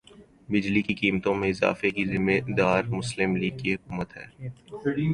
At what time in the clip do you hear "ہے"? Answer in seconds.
4.17-4.25